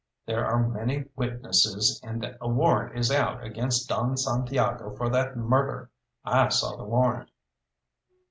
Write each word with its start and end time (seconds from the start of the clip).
There 0.25 0.43
are 0.43 0.67
many 0.67 1.05
witnesses, 1.15 2.01
and 2.03 2.35
a 2.41 2.49
warrant 2.49 2.97
is 2.97 3.11
out 3.11 3.43
against 3.43 3.87
Don 3.87 4.17
Santiago 4.17 4.95
for 4.95 5.09
that 5.11 5.37
murder. 5.37 5.91
I 6.25 6.49
saw 6.49 6.75
the 6.75 6.85
warrant." 6.85 7.29